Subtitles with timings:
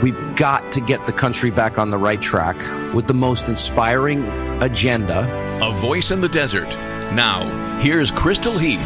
[0.00, 2.56] We've got to get the country back on the right track
[2.94, 4.24] with the most inspiring
[4.62, 5.28] agenda.
[5.62, 6.74] A voice in the desert.
[7.14, 8.80] Now, here's Crystal Heath.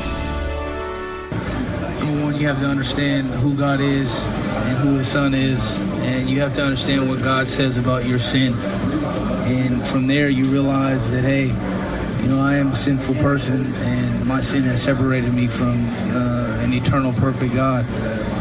[2.01, 6.29] Number one, you have to understand who God is and who His Son is, and
[6.29, 8.55] you have to understand what God says about your sin.
[8.55, 14.27] And from there, you realize that, hey, you know, I am a sinful person, and
[14.27, 17.87] my sin has separated me from uh, an eternal, perfect God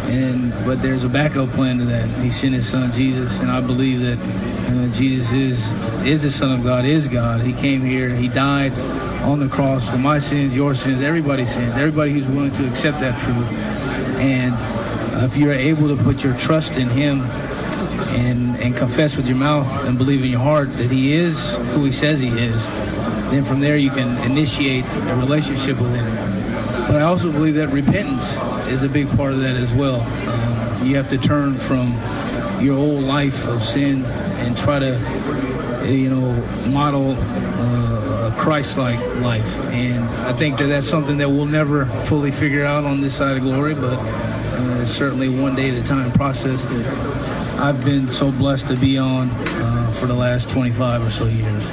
[0.07, 2.09] and but there's a backup plan to that.
[2.21, 4.19] He sent his son Jesus, and I believe that
[4.67, 5.73] uh, Jesus is
[6.05, 7.41] is the Son of God, is God.
[7.41, 8.73] He came here, he died
[9.23, 11.75] on the cross for my sins, your sins, everybody's sins.
[11.75, 13.47] Everybody who's willing to accept that truth,
[14.19, 14.53] and
[15.15, 17.21] uh, if you're able to put your trust in Him
[18.15, 21.83] and and confess with your mouth and believe in your heart that He is who
[21.85, 22.67] He says He is,
[23.31, 26.24] then from there you can initiate a relationship with Him.
[26.87, 30.01] But I also believe that repentance is a big part of that as well.
[30.01, 31.93] Um, you have to turn from
[32.63, 36.31] your old life of sin and try to, you know,
[36.67, 39.55] model uh, a Christ-like life.
[39.69, 43.37] And I think that that's something that we'll never fully figure out on this side
[43.37, 48.09] of glory, but uh, it's certainly one day at a time process that I've been
[48.09, 51.63] so blessed to be on uh, for the last 25 or so years.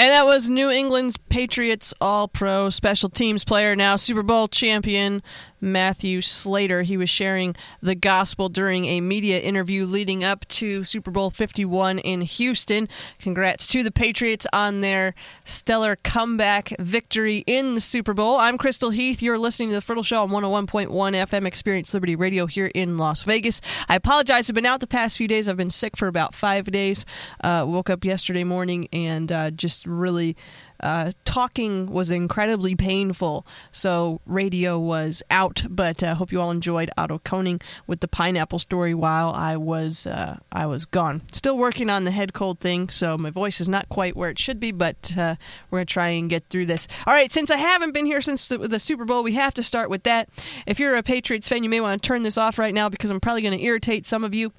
[0.00, 5.22] And that was New England's Patriots All Pro Special Teams player, now Super Bowl champion,
[5.60, 6.82] Matthew Slater.
[6.82, 11.98] He was sharing the gospel during a media interview leading up to Super Bowl 51
[11.98, 12.88] in Houston.
[13.18, 18.36] Congrats to the Patriots on their stellar comeback victory in the Super Bowl.
[18.36, 19.22] I'm Crystal Heath.
[19.22, 23.22] You're listening to The Friddle Show on 101.1 FM Experience Liberty Radio here in Las
[23.22, 23.60] Vegas.
[23.88, 24.48] I apologize.
[24.48, 25.48] I've been out the past few days.
[25.48, 27.04] I've been sick for about five days.
[27.42, 30.36] Uh, woke up yesterday morning and uh, just really
[30.82, 35.62] uh, talking was incredibly painful, so radio was out.
[35.68, 39.56] But I uh, hope you all enjoyed Otto Koning with the pineapple story while I
[39.56, 41.22] was uh, I was gone.
[41.32, 44.38] Still working on the head cold thing, so my voice is not quite where it
[44.38, 45.36] should be, but uh,
[45.70, 46.88] we're gonna try and get through this.
[47.06, 49.62] All right, since I haven't been here since the, the Super Bowl, we have to
[49.62, 50.28] start with that.
[50.66, 53.10] If you're a Patriots fan, you may want to turn this off right now because
[53.10, 54.52] I'm probably to irritate some of you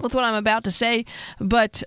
[0.00, 1.04] with what I'm about to say,
[1.38, 1.82] but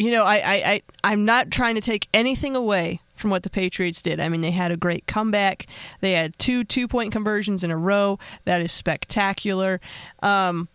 [0.00, 3.50] you know, I, I, I, I'm not trying to take anything away from what the
[3.50, 4.18] Patriots did.
[4.18, 5.66] I mean, they had a great comeback.
[6.00, 8.18] They had two two point conversions in a row.
[8.46, 9.78] That is spectacular.
[10.22, 10.68] Um,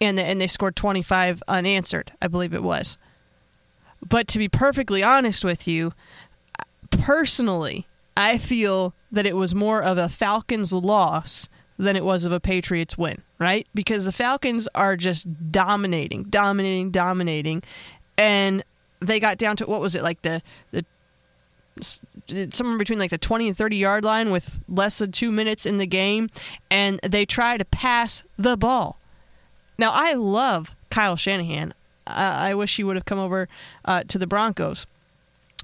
[0.00, 2.96] and the, and they scored 25 unanswered, I believe it was.
[4.00, 5.92] But to be perfectly honest with you,
[6.90, 7.86] personally,
[8.16, 12.40] I feel that it was more of a Falcons loss than it was of a
[12.40, 13.66] Patriots win, right?
[13.74, 17.62] Because the Falcons are just dominating, dominating, dominating,
[18.16, 18.64] and
[19.00, 20.84] they got down to what was it like the the
[22.50, 25.76] somewhere between like the 20 and 30 yard line with less than two minutes in
[25.76, 26.28] the game,
[26.70, 28.98] and they try to pass the ball.
[29.78, 31.72] Now I love Kyle Shanahan.
[32.06, 33.48] I, I wish he would have come over
[33.84, 34.86] uh, to the Broncos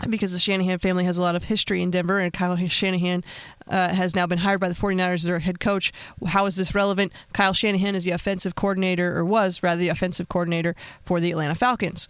[0.09, 3.25] because the Shanahan family has a lot of history in Denver, and Kyle Shanahan
[3.69, 5.93] uh, has now been hired by the 49ers as their head coach.
[6.27, 7.13] How is this relevant?
[7.33, 11.55] Kyle Shanahan is the offensive coordinator, or was rather the offensive coordinator for the Atlanta
[11.55, 12.09] Falcons.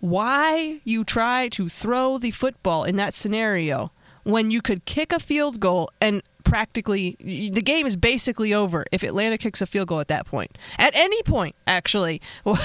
[0.00, 3.92] Why you try to throw the football in that scenario
[4.24, 9.02] when you could kick a field goal and practically the game is basically over if
[9.02, 10.58] Atlanta kicks a field goal at that point.
[10.78, 12.56] At any point, actually, uh,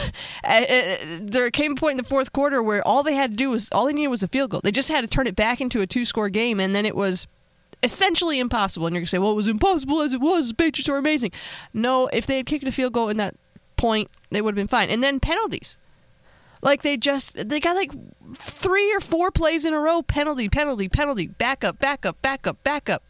[0.43, 3.49] uh, there came a point in the fourth quarter where all they had to do
[3.51, 4.61] was all they needed was a field goal.
[4.63, 7.27] They just had to turn it back into a two-score game, and then it was
[7.87, 8.87] essentially impossible.
[8.87, 10.49] And you're gonna say, well, it was impossible as it was.
[10.49, 11.31] The Patriots were amazing.
[11.73, 13.35] No, if they had kicked a field goal in that
[13.77, 14.89] point, they would have been fine.
[14.89, 15.77] And then penalties.
[16.61, 17.91] Like they just they got like
[18.35, 22.47] three or four plays in a row penalty penalty penalty back up back up back
[22.47, 23.03] up back up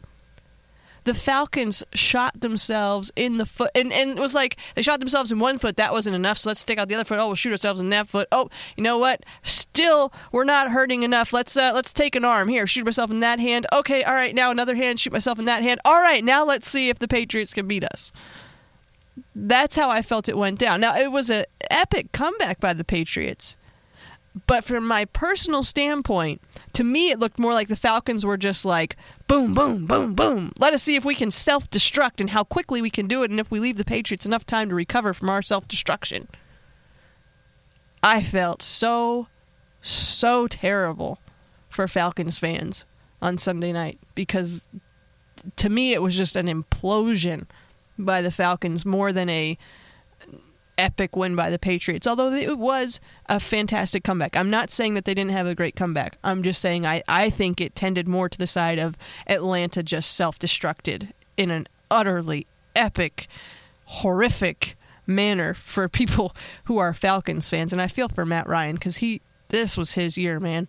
[1.08, 5.32] the Falcons shot themselves in the foot, and, and it was like they shot themselves
[5.32, 5.78] in one foot.
[5.78, 7.18] That wasn't enough, so let's stick out the other foot.
[7.18, 8.28] Oh, we'll shoot ourselves in that foot.
[8.30, 9.24] Oh, you know what?
[9.42, 11.32] Still, we're not hurting enough.
[11.32, 12.66] Let's uh, let's take an arm here.
[12.66, 13.66] Shoot myself in that hand.
[13.72, 14.34] Okay, all right.
[14.34, 15.00] Now another hand.
[15.00, 15.80] Shoot myself in that hand.
[15.86, 16.22] All right.
[16.22, 18.12] Now let's see if the Patriots can beat us.
[19.34, 20.82] That's how I felt it went down.
[20.82, 23.56] Now it was an epic comeback by the Patriots.
[24.46, 26.40] But from my personal standpoint,
[26.74, 28.96] to me, it looked more like the Falcons were just like,
[29.26, 30.52] boom, boom, boom, boom.
[30.58, 33.30] Let us see if we can self destruct and how quickly we can do it,
[33.30, 36.28] and if we leave the Patriots enough time to recover from our self destruction.
[38.02, 39.28] I felt so
[39.80, 41.18] so terrible
[41.68, 42.84] for Falcons fans
[43.22, 44.66] on Sunday night because
[45.56, 47.46] to me it was just an implosion
[47.98, 49.58] by the Falcons more than a
[50.78, 52.06] epic win by the Patriots.
[52.06, 54.36] Although it was a fantastic comeback.
[54.36, 56.16] I'm not saying that they didn't have a great comeback.
[56.24, 58.96] I'm just saying I, I think it tended more to the side of
[59.26, 63.26] Atlanta just self destructed in an utterly epic,
[63.84, 64.76] horrific
[65.06, 66.34] manner for people
[66.64, 67.72] who are Falcons fans.
[67.72, 70.68] And I feel for Matt Ryan because he this was his year, man.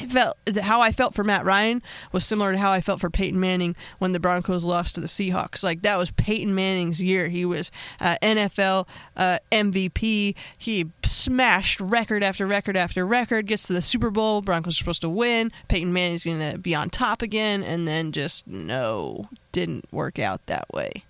[0.00, 3.10] I felt how I felt for Matt Ryan was similar to how I felt for
[3.10, 5.64] Peyton Manning when the Broncos lost to the Seahawks.
[5.64, 7.28] Like that was Peyton Manning's year.
[7.28, 8.86] He was uh, NFL
[9.16, 10.34] uh, MVP.
[10.56, 13.46] He smashed record after record after record.
[13.46, 14.40] Gets to the Super Bowl.
[14.40, 15.50] Broncos are supposed to win.
[15.68, 20.46] Peyton Manning's going to be on top again, and then just no, didn't work out
[20.46, 21.04] that way.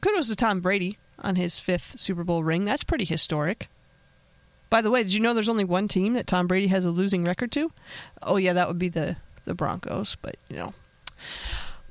[0.00, 2.64] Kudos to Tom Brady on his fifth Super Bowl ring.
[2.64, 3.68] That's pretty historic.
[4.70, 6.90] By the way, did you know there's only one team that Tom Brady has a
[6.90, 7.70] losing record to?
[8.22, 10.72] Oh yeah, that would be the the Broncos, but you know.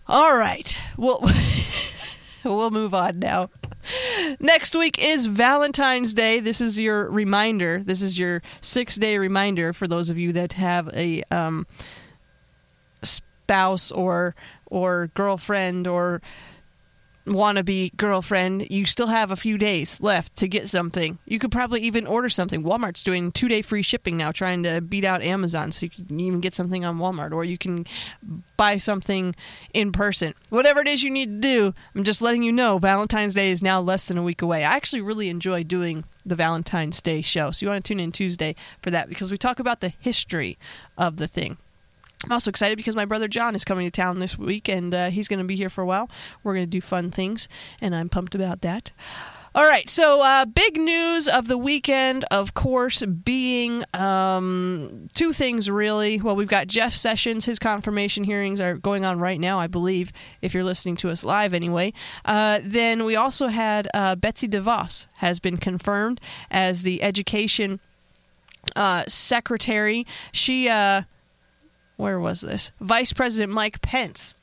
[0.07, 0.81] All right.
[0.97, 1.21] Well
[2.43, 3.49] we'll move on now.
[4.39, 6.39] Next week is Valentine's Day.
[6.39, 7.81] This is your reminder.
[7.83, 11.67] This is your 6-day reminder for those of you that have a um,
[13.01, 14.35] spouse or
[14.67, 16.21] or girlfriend or
[17.25, 21.17] wannabe girlfriend, you still have a few days left to get something.
[21.25, 22.63] You could probably even order something.
[22.63, 26.19] Walmart's doing two day free shipping now, trying to beat out Amazon, so you can
[26.19, 27.85] even get something on Walmart, or you can
[28.57, 29.35] buy something
[29.73, 30.33] in person.
[30.49, 33.63] Whatever it is you need to do, I'm just letting you know Valentine's Day is
[33.63, 34.63] now less than a week away.
[34.63, 38.11] I actually really enjoy doing the Valentine's Day show, so you want to tune in
[38.11, 40.57] Tuesday for that because we talk about the history
[40.97, 41.57] of the thing.
[42.23, 45.09] I'm also excited because my brother John is coming to town this week and uh,
[45.09, 46.09] he's going to be here for a while.
[46.43, 47.47] We're going to do fun things,
[47.81, 48.91] and I'm pumped about that.
[49.55, 55.69] All right, so uh, big news of the weekend, of course, being um, two things
[55.69, 56.19] really.
[56.19, 57.45] Well, we've got Jeff Sessions.
[57.45, 60.11] His confirmation hearings are going on right now, I believe,
[60.41, 61.93] if you're listening to us live anyway.
[62.25, 66.19] Uh, then we also had uh, Betsy DeVos has been confirmed
[66.49, 67.79] as the education
[68.75, 70.07] uh, secretary.
[70.31, 71.03] She uh,
[71.97, 72.71] where was this?
[72.79, 74.33] Vice President Mike Pence.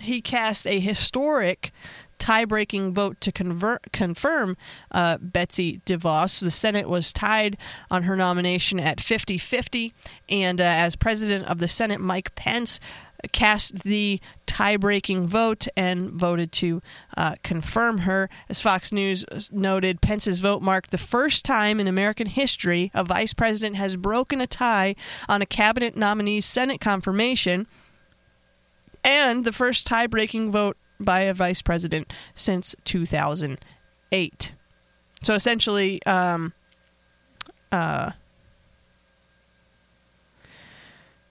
[0.00, 1.72] He cast a historic
[2.18, 4.56] tie-breaking vote to convert, confirm
[4.90, 6.40] uh, Betsy DeVos.
[6.40, 7.56] The Senate was tied
[7.90, 9.92] on her nomination at 50-50,
[10.28, 12.80] and uh, as president of the Senate, Mike Pence
[13.32, 16.80] cast the tie-breaking vote and voted to
[17.16, 18.30] uh, confirm her.
[18.48, 23.34] As Fox News noted, Pence's vote marked the first time in American history a vice
[23.34, 24.94] president has broken a tie
[25.28, 27.66] on a cabinet nominee's Senate confirmation,
[29.04, 34.54] and the first tie-breaking vote by a vice president since 2008.
[35.22, 36.52] So essentially, um,
[37.72, 38.12] uh,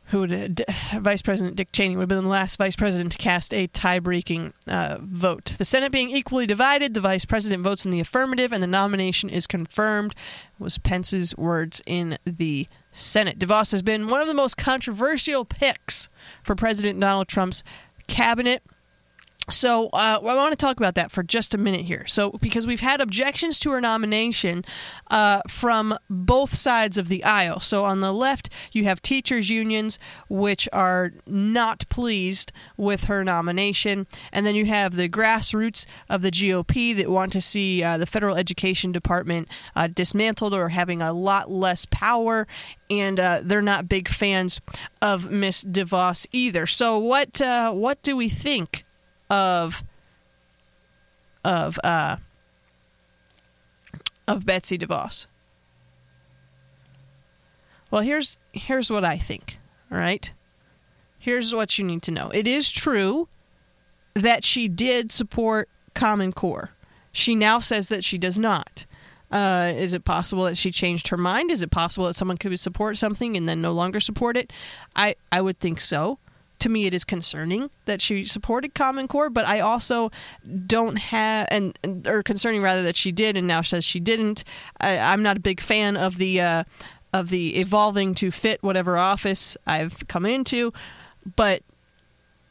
[0.08, 3.18] who would uh, Vice President Dick Cheney would have been the last vice president to
[3.18, 5.54] cast a tie-breaking uh, vote.
[5.58, 9.30] The Senate being equally divided, the vice president votes in the affirmative, and the nomination
[9.30, 10.16] is confirmed.
[10.60, 13.38] Was Pence's words in the Senate.
[13.38, 16.10] DeVos has been one of the most controversial picks
[16.42, 17.64] for President Donald Trump's
[18.08, 18.64] cabinet.
[19.50, 22.06] So uh, I want to talk about that for just a minute here.
[22.06, 24.66] So because we've had objections to her nomination
[25.10, 27.62] uh, from both sides of the aisle.
[27.62, 34.06] So on the left, you have teachers unions, which are not pleased with her nomination,
[34.34, 38.06] and then you have the grassroots of the GOP that want to see uh, the
[38.06, 42.48] federal education department uh, dismantled or having a lot less power.
[42.90, 44.62] And uh, they're not big fans
[45.02, 46.66] of Miss DeVos either.
[46.66, 48.86] So what uh, what do we think?
[49.30, 49.84] Of
[51.44, 52.18] of uh,
[54.28, 55.28] of Betsy DeVos.
[57.90, 59.60] Well, here's here's what I think.
[59.92, 60.32] All right,
[61.18, 62.30] here's what you need to know.
[62.30, 63.30] It is true
[64.14, 66.72] that she did support Common Core.
[67.12, 68.86] She now says that she does not.
[69.32, 71.52] Uh, is it possible that she changed her mind?
[71.52, 74.54] Is it possible that someone could support something and then no longer support it?
[74.96, 76.18] I, I would think so
[76.60, 80.12] to me it is concerning that she supported common core but i also
[80.66, 84.44] don't have and or concerning rather that she did and now says she didn't.
[84.80, 86.64] I, am not a big fan of the uh,
[87.14, 90.74] of the evolving to fit whatever office i've come into
[91.36, 91.62] but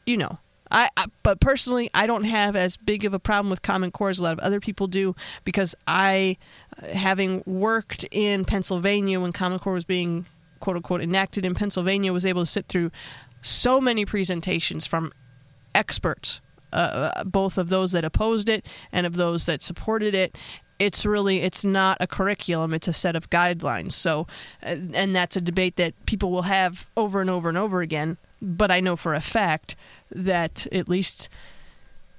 [0.05, 3.61] you know I, I, but personally I don't have as big of a problem with
[3.61, 6.35] Common Core as a lot of other people do because I,
[6.93, 10.25] having worked in Pennsylvania when Common Core was being
[10.59, 12.91] quote unquote enacted in Pennsylvania, was able to sit through
[13.47, 15.11] so many presentations from
[15.73, 16.41] experts,
[16.73, 20.37] uh, both of those that opposed it and of those that supported it.
[20.79, 23.93] it's really it's not a curriculum it's a set of guidelines.
[23.93, 24.27] So
[24.61, 28.17] and that's a debate that people will have over and over and over again.
[28.41, 29.75] But i know for a fact
[30.11, 31.29] that at least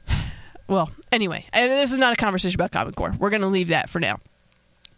[0.66, 3.14] well anyway this is not a conversation about common core.
[3.18, 4.18] We're going to leave that for now.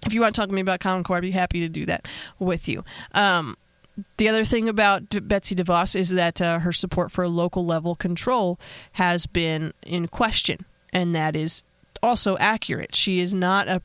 [0.06, 1.84] If you want to talk to me about common core i'd be happy to do
[1.86, 2.08] that
[2.38, 2.84] with you.
[3.12, 3.56] Um,
[4.16, 8.58] the other thing about Betsy DeVos is that uh, her support for local level control
[8.92, 11.62] has been in question, and that is
[12.02, 12.94] also accurate.
[12.94, 13.82] She is not a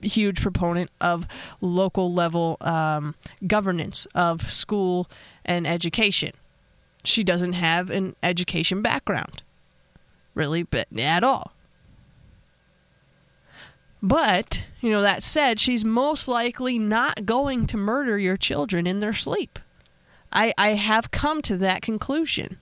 [0.00, 1.26] huge proponent of
[1.60, 3.14] local level um,
[3.46, 5.08] governance of school
[5.44, 6.32] and education.
[7.04, 9.42] She doesn't have an education background,
[10.34, 11.52] really, but at all.
[14.02, 19.00] But, you know, that said, she's most likely not going to murder your children in
[19.00, 19.58] their sleep.
[20.32, 22.58] I, I have come to that conclusion.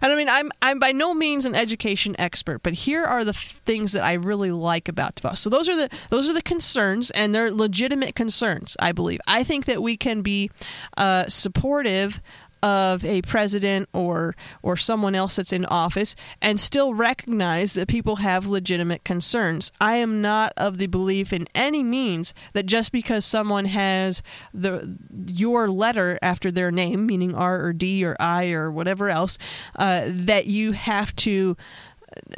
[0.00, 3.30] And I mean, I'm I'm by no means an education expert, but here are the
[3.30, 5.38] f- things that I really like about DeVos.
[5.38, 8.76] So those are the those are the concerns, and they're legitimate concerns.
[8.78, 9.20] I believe.
[9.26, 10.50] I think that we can be
[10.96, 12.20] uh, supportive
[12.62, 18.16] of a president or or someone else that's in office and still recognize that people
[18.16, 19.72] have legitimate concerns.
[19.80, 24.22] I am not of the belief in any means that just because someone has
[24.54, 29.38] the your letter after their name, meaning R or D or I or whatever else,
[29.76, 31.56] uh, that you have to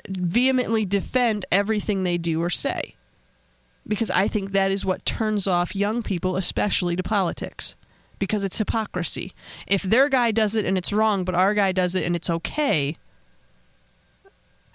[0.09, 2.95] vehemently defend everything they do or say.
[3.87, 7.77] Because I think that is what turns off young people, especially to politics
[8.19, 9.33] because it's hypocrisy.
[9.67, 12.31] If their guy does it and it's wrong, but our guy does it and it's
[12.31, 12.97] okay,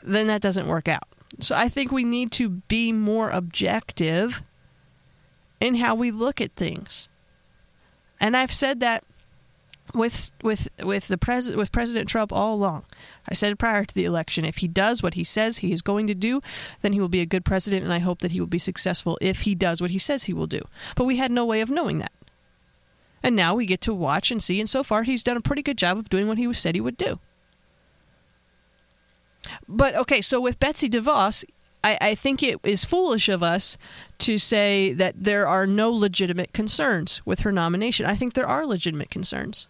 [0.02, 1.08] then that doesn't work out.
[1.40, 4.42] So I think we need to be more objective
[5.60, 7.08] in how we look at things.
[8.20, 9.04] And I've said that
[9.94, 12.86] with with with the president with President Trump all along.
[13.28, 16.08] I said prior to the election, if he does what he says he is going
[16.08, 16.42] to do,
[16.82, 19.18] then he will be a good president, and I hope that he will be successful
[19.22, 20.62] if he does what he says he will do.
[20.96, 22.12] But we had no way of knowing that.
[23.22, 25.62] And now we get to watch and see, and so far he's done a pretty
[25.62, 27.20] good job of doing what he said he would do.
[29.68, 31.46] But okay, so with Betsy DeVos,
[31.84, 33.78] I, I, think it is foolish of us
[34.20, 38.06] to say that there are no legitimate concerns with her nomination.
[38.06, 39.68] I think there are legitimate concerns.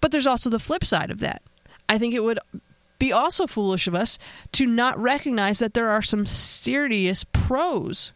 [0.00, 1.42] But there's also the flip side of that.
[1.88, 2.38] I think it would
[2.98, 4.18] be also foolish of us
[4.52, 8.12] to not recognize that there are some serious pros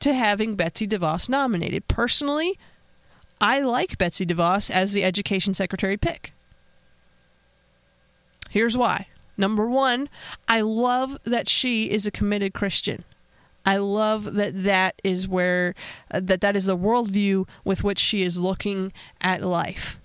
[0.00, 1.88] to having Betsy DeVos nominated.
[1.88, 2.58] Personally,
[3.42, 6.32] I like Betsy DeVos as the education secretary pick.
[8.48, 9.08] Here's why.
[9.36, 10.08] Number one,
[10.46, 13.02] I love that she is a committed Christian.
[13.66, 15.74] I love that that is where
[16.10, 19.98] uh, that that is the worldview with which she is looking at life.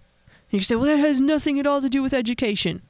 [0.49, 2.81] You say, well, that has nothing at all to do with education.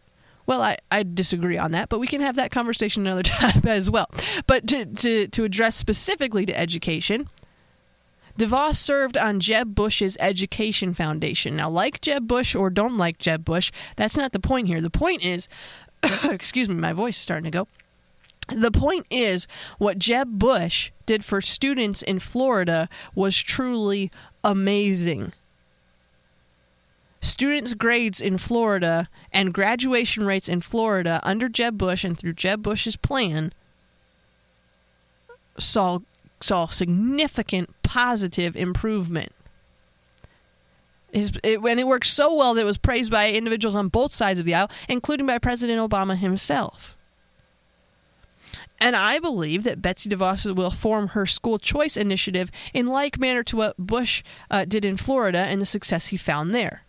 [0.46, 3.90] Well, I, I disagree on that, but we can have that conversation another time as
[3.90, 4.10] well.
[4.46, 7.30] But to, to, to address specifically to education,
[8.38, 11.56] DeVos served on Jeb Bush's Education Foundation.
[11.56, 14.80] Now, like Jeb Bush or don't like Jeb Bush, that's not the point here.
[14.80, 15.50] The point is,
[16.26, 17.68] excuse me, my voice is starting to go.
[18.56, 24.12] The point is, what Jeb Bush did for students in Florida was truly
[24.44, 25.34] amazing.
[27.20, 32.62] Students' grades in Florida and graduation rates in Florida under Jeb Bush and through Jeb
[32.62, 33.52] Bush's plan
[35.58, 36.00] saw
[36.40, 39.32] saw significant positive improvement.
[41.14, 44.12] His, it, and it worked so well that it was praised by individuals on both
[44.12, 46.98] sides of the aisle, including by President Obama himself.
[48.80, 53.42] And I believe that Betsy DeVos will form her school choice initiative in like manner
[53.44, 56.84] to what Bush uh, did in Florida and the success he found there.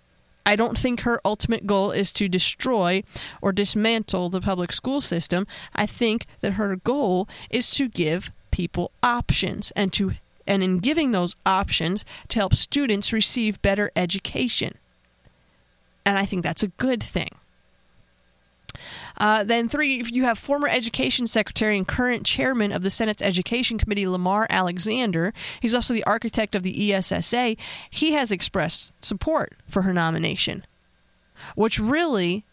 [0.44, 3.02] I don't think her ultimate goal is to destroy
[3.40, 5.46] or dismantle the public school system.
[5.74, 10.14] I think that her goal is to give people options and to
[10.48, 14.76] and in giving those options to help students receive better education.
[16.04, 17.28] And I think that's a good thing.
[19.18, 23.22] Uh, then, three, if you have former Education Secretary and current chairman of the Senate's
[23.22, 25.34] Education Committee, Lamar Alexander.
[25.60, 27.56] He's also the architect of the ESSA.
[27.90, 30.64] He has expressed support for her nomination,
[31.56, 32.44] which really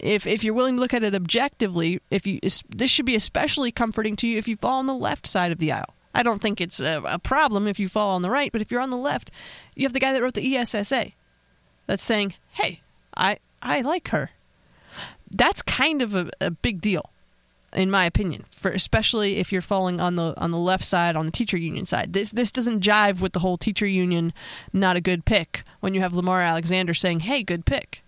[0.00, 3.70] if if you're willing to look at it objectively, if you this should be especially
[3.70, 5.94] comforting to you if you fall on the left side of the aisle.
[6.14, 8.70] I don't think it's a, a, problem if you fall on the right, but if
[8.70, 9.30] you're on the left,
[9.76, 11.12] you have the guy that wrote the ESSA
[11.86, 12.80] that's saying, "Hey,
[13.16, 14.30] I I like her."
[15.30, 17.10] That's kind of a, a big deal,
[17.72, 21.26] in my opinion, for especially if you're falling on the on the left side, on
[21.26, 22.12] the teacher union side.
[22.12, 24.32] This this doesn't jive with the whole teacher union,
[24.72, 25.62] not a good pick.
[25.78, 28.02] When you have Lamar Alexander saying, "Hey, good pick."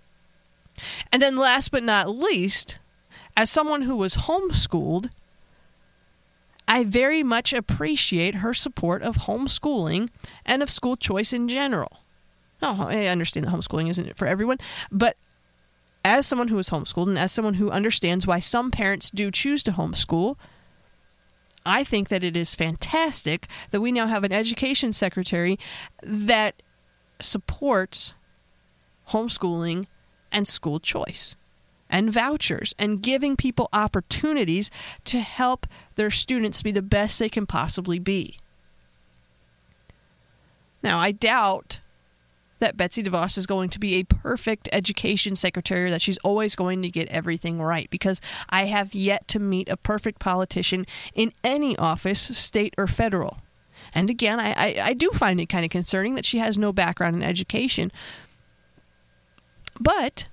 [1.12, 2.78] And then, last but not least,
[3.36, 5.10] as someone who was homeschooled,
[6.72, 10.08] I very much appreciate her support of homeschooling
[10.46, 12.00] and of school choice in general.
[12.62, 14.56] Oh, I understand that homeschooling isn't for everyone,
[14.90, 15.18] but
[16.02, 19.62] as someone who is homeschooled and as someone who understands why some parents do choose
[19.64, 20.36] to homeschool,
[21.66, 25.58] I think that it is fantastic that we now have an education secretary
[26.02, 26.62] that
[27.20, 28.14] supports
[29.10, 29.88] homeschooling
[30.32, 31.36] and school choice
[31.92, 34.70] and vouchers and giving people opportunities
[35.04, 38.38] to help their students be the best they can possibly be.
[40.82, 41.78] Now, I doubt
[42.58, 46.80] that Betsy DeVos is going to be a perfect education secretary, that she's always going
[46.82, 48.20] to get everything right, because
[48.50, 53.38] I have yet to meet a perfect politician in any office, state or federal.
[53.94, 56.72] And again, I, I, I do find it kind of concerning that she has no
[56.72, 57.90] background in education.
[59.80, 60.28] But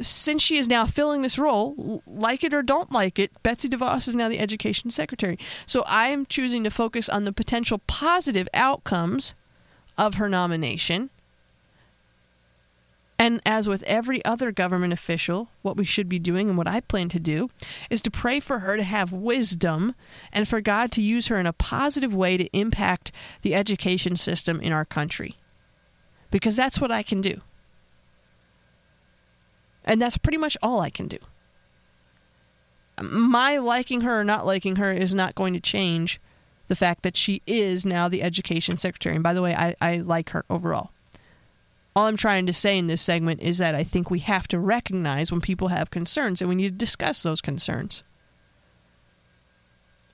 [0.00, 4.08] since she is now filling this role, like it or don't like it, Betsy DeVos
[4.08, 5.38] is now the education secretary.
[5.66, 9.34] So I am choosing to focus on the potential positive outcomes
[9.98, 11.10] of her nomination
[13.20, 16.80] and as with every other government official, what we should be doing and what I
[16.80, 17.50] plan to do
[17.90, 19.94] is to pray for her to have wisdom
[20.32, 24.58] and for God to use her in a positive way to impact the education system
[24.58, 25.36] in our country.
[26.30, 27.42] Because that's what I can do.
[29.90, 31.18] And that's pretty much all I can do.
[33.02, 36.18] My liking her or not liking her is not going to change
[36.68, 39.14] the fact that she is now the education secretary.
[39.16, 40.92] And by the way, I, I like her overall
[41.94, 44.58] all I'm trying to say in this segment is that I think we have to
[44.58, 48.04] recognize when people have concerns and we need to discuss those concerns.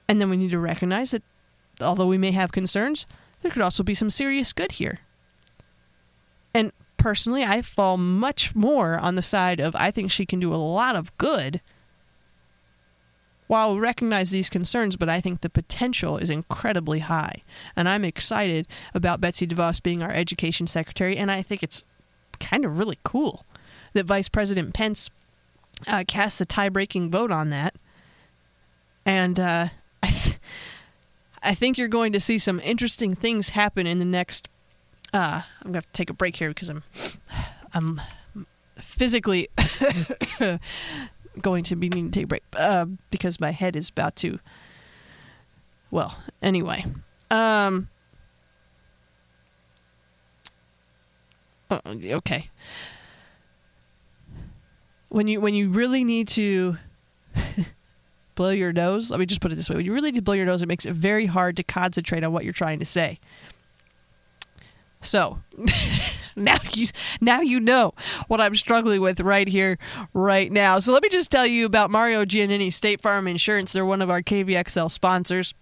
[0.08, 1.22] And then we need to recognize that
[1.80, 3.06] although we may have concerns,
[3.42, 5.00] there could also be some serious good here.
[6.54, 10.52] And personally, I fall much more on the side of I think she can do
[10.52, 11.60] a lot of good
[13.46, 17.42] while we recognize these concerns, but I think the potential is incredibly high.
[17.76, 21.84] And I'm excited about Betsy DeVos being our education secretary, and I think it's
[22.40, 23.44] kind of really cool
[23.92, 25.10] that Vice President Pence
[25.86, 27.74] uh, cast a tie breaking vote on that.
[29.04, 29.68] And uh,
[30.02, 30.38] I, th-
[31.42, 34.48] I think you're going to see some interesting things happen in the next.
[35.12, 36.82] Uh, I'm to have to take a break here because I'm,
[37.72, 38.00] I'm
[38.78, 39.48] physically
[41.40, 44.38] going to be needing to take a break uh, because my head is about to.
[45.90, 46.84] Well, anyway.
[47.30, 47.88] Um,
[51.70, 52.50] oh, okay.
[55.08, 56.76] When you when you really need to
[58.34, 60.22] blow your nose, let me just put it this way: when you really need to
[60.22, 62.84] blow your nose, it makes it very hard to concentrate on what you're trying to
[62.84, 63.18] say.
[65.06, 65.38] So.
[66.36, 66.88] now you
[67.20, 67.94] now you know
[68.28, 69.78] what I'm struggling with right here,
[70.12, 70.78] right now.
[70.78, 73.72] So let me just tell you about Mario Giannini State Farm Insurance.
[73.72, 75.54] They're one of our KVXL sponsors.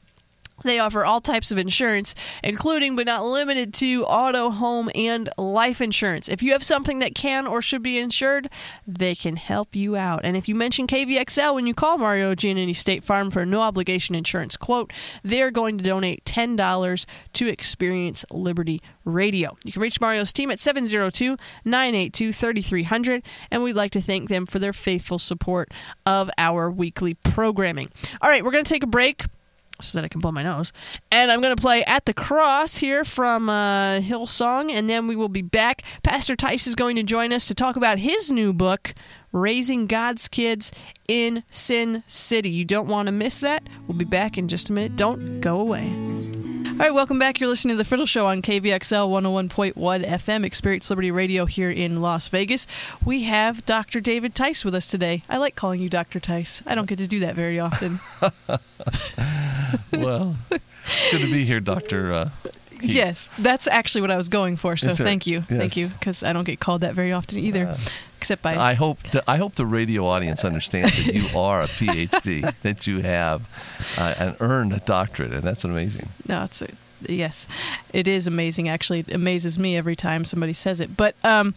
[0.62, 5.80] They offer all types of insurance, including but not limited to auto, home, and life
[5.80, 6.28] insurance.
[6.28, 8.48] If you have something that can or should be insured,
[8.86, 10.20] they can help you out.
[10.24, 13.60] And if you mention KVXL when you call Mario Giannini State Farm for a no
[13.60, 19.56] obligation insurance quote, they're going to donate $10 to Experience Liberty Radio.
[19.64, 24.46] You can reach Mario's team at 702 982 3300, and we'd like to thank them
[24.46, 25.72] for their faithful support
[26.06, 27.90] of our weekly programming.
[28.22, 29.24] All right, we're going to take a break
[29.80, 30.72] so that I can blow my nose.
[31.10, 35.16] And I'm going to play At the Cross here from uh, Hillsong, and then we
[35.16, 35.82] will be back.
[36.02, 38.94] Pastor Teis is going to join us to talk about his new book,
[39.32, 40.70] Raising God's Kids
[41.08, 42.50] in Sin City.
[42.50, 43.68] You don't want to miss that.
[43.86, 44.96] We'll be back in just a minute.
[44.96, 45.92] Don't go away.
[46.74, 47.38] All right, welcome back.
[47.38, 52.00] You're listening to The Friddle Show on KVXL 101.1 FM, Experience Liberty Radio here in
[52.00, 52.66] Las Vegas.
[53.04, 54.00] We have Dr.
[54.00, 55.22] David Teis with us today.
[55.28, 56.18] I like calling you Dr.
[56.18, 56.62] Teis.
[56.66, 58.00] I don't get to do that very often.
[59.92, 62.12] well, good to be here, Doctor.
[62.12, 62.30] Uh,
[62.80, 64.76] yes, that's actually what I was going for.
[64.76, 65.58] So thank you, yes.
[65.58, 67.68] thank you, because I don't get called that very often either.
[67.68, 67.78] Uh,
[68.18, 71.66] except by I hope the, I hope the radio audience understands that you are a
[71.66, 73.42] PhD, that you have
[73.98, 76.08] uh, an earned a doctorate, and that's amazing.
[76.26, 76.68] No, it's a,
[77.06, 77.46] yes,
[77.92, 78.68] it is amazing.
[78.68, 80.96] Actually, it amazes me every time somebody says it.
[80.96, 81.54] But um,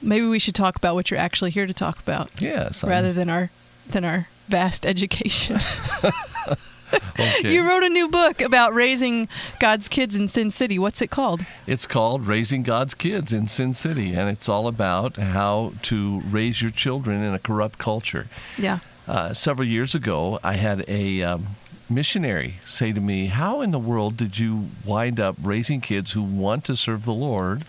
[0.00, 2.30] maybe we should talk about what you're actually here to talk about.
[2.38, 3.14] Yes, rather I'm...
[3.14, 3.50] than our
[3.88, 5.58] than our vast education.
[7.18, 7.52] okay.
[7.52, 9.28] You wrote a new book about raising
[9.60, 10.78] God's kids in Sin City.
[10.78, 11.44] What's it called?
[11.66, 16.62] It's called Raising God's Kids in Sin City, and it's all about how to raise
[16.62, 18.26] your children in a corrupt culture.
[18.56, 18.78] Yeah.
[19.06, 21.46] Uh, several years ago, I had a um,
[21.88, 26.22] missionary say to me, How in the world did you wind up raising kids who
[26.22, 27.64] want to serve the Lord?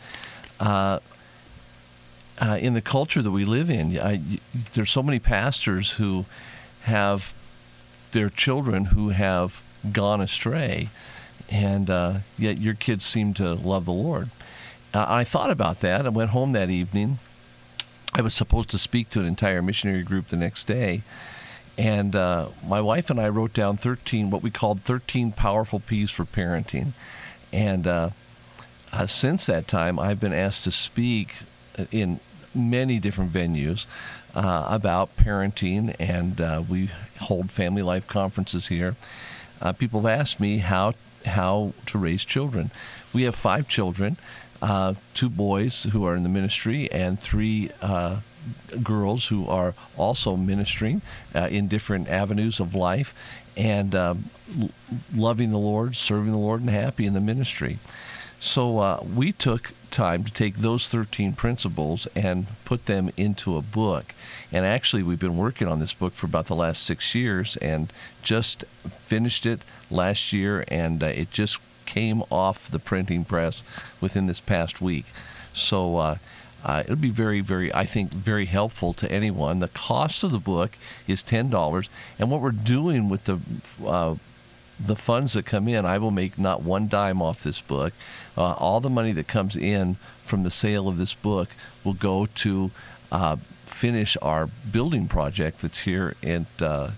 [0.60, 1.00] Uh,
[2.42, 4.22] uh, in the culture that we live in, I,
[4.74, 6.26] there's so many pastors who
[6.84, 7.34] have
[8.12, 10.90] their children who have gone astray,
[11.50, 14.30] and uh, yet your kids seem to love the Lord.
[14.94, 16.06] Uh, I thought about that.
[16.06, 17.20] I went home that evening.
[18.14, 21.04] I was supposed to speak to an entire missionary group the next day.
[21.78, 26.12] And uh, my wife and I wrote down 13, what we called 13 powerful P's
[26.12, 26.92] for parenting.
[27.54, 28.10] And uh,
[28.92, 31.36] uh, since that time, I've been asked to speak
[31.92, 32.20] in
[32.54, 33.86] many different venues
[34.36, 36.90] uh, about parenting, and uh, we
[37.20, 38.96] hold family life conferences here.
[39.62, 40.94] Uh, people have asked me how
[41.26, 42.72] how to raise children.
[43.14, 44.18] We have five children,
[44.62, 48.22] uh, two boys who are in the ministry, and three uh,
[48.84, 51.02] girls who are also ministering
[51.36, 53.14] uh, in different avenues of life
[53.58, 54.30] and um,
[55.14, 57.80] loving the Lord, serving the Lord, and happy in the ministry.
[58.40, 63.62] So uh, we took time to take those 13 principles and put them into a
[63.62, 64.14] book.
[64.52, 67.92] And actually, we've been working on this book for about the last six years and
[68.24, 68.64] just
[69.06, 73.64] finished it last year, and uh, it just came off the printing press
[74.00, 75.06] within this past week.
[75.54, 76.16] So uh,
[76.64, 79.60] uh, it'll be very, very, I think, very helpful to anyone.
[79.60, 80.72] The cost of the book
[81.08, 83.40] is ten dollars, and what we're doing with the
[83.86, 84.16] uh,
[84.80, 87.94] the funds that come in, I will make not one dime off this book.
[88.38, 91.50] Uh, all the money that comes in from the sale of this book
[91.84, 92.72] will go to
[93.12, 96.92] uh, finish our building project that's here at uh,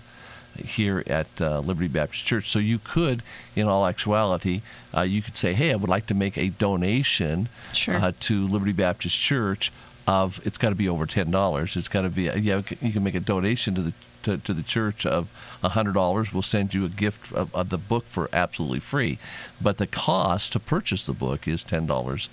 [0.56, 2.48] here at uh, Liberty Baptist Church.
[2.48, 3.22] So you could,
[3.56, 4.60] in all actuality,
[4.94, 7.96] uh, you could say, "Hey, I would like to make a donation Sure.
[7.96, 9.72] uh, to Liberty Baptist Church."
[10.06, 11.76] Of it's got to be over ten dollars.
[11.76, 12.62] It's got to be yeah.
[12.80, 13.92] You can make a donation to the
[14.24, 15.30] to, to the church of
[15.62, 16.32] hundred dollars.
[16.32, 19.18] We'll send you a gift of, of the book for absolutely free,
[19.60, 22.28] but the cost to purchase the book is ten dollars,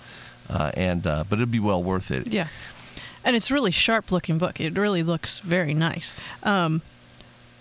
[0.48, 2.32] uh, and uh, but it'd be well worth it.
[2.32, 2.48] Yeah.
[3.22, 4.60] And it's really sharp looking book.
[4.60, 6.14] It really looks very nice.
[6.42, 6.80] Um,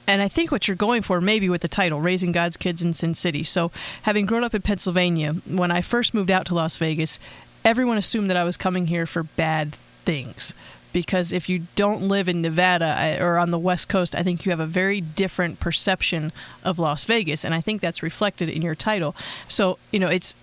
[0.08, 2.94] and I think what you're going for, maybe with the title, Raising God's Kids in
[2.94, 3.44] Sin City.
[3.44, 3.72] So,
[4.04, 7.20] having grown up in Pennsylvania, when I first moved out to Las Vegas,
[7.64, 10.56] everyone assumed that I was coming here for bad things.
[10.92, 14.50] Because if you don't live in Nevada or on the West Coast, I think you
[14.52, 16.32] have a very different perception
[16.64, 17.46] of Las Vegas.
[17.46, 19.16] And I think that's reflected in your title.
[19.48, 20.34] So, you know, it's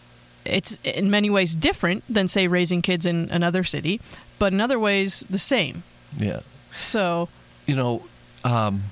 [0.45, 4.01] it's in many ways different than say raising kids in another city,
[4.39, 5.83] but in other ways the same.
[6.17, 6.41] Yeah.
[6.77, 7.29] So
[7.67, 8.05] you know,
[8.45, 8.83] um,